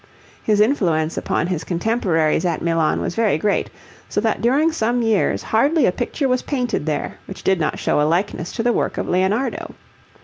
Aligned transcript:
His 0.41 0.61
influence 0.61 1.15
upon 1.15 1.45
his 1.45 1.63
contemporaries 1.63 2.43
at 2.43 2.63
Milan 2.63 3.01
was 3.01 3.13
very 3.13 3.37
great, 3.37 3.69
so 4.09 4.19
that 4.21 4.41
during 4.41 4.71
some 4.71 5.03
years 5.03 5.43
hardly 5.43 5.85
a 5.85 5.91
picture 5.91 6.27
was 6.27 6.41
painted 6.41 6.87
there 6.87 7.19
which 7.27 7.43
did 7.43 7.59
not 7.59 7.77
show 7.77 8.01
a 8.01 8.09
likeness 8.09 8.51
to 8.53 8.63
the 8.63 8.73
work 8.73 8.97
of 8.97 9.07
Leonardo. 9.07 9.75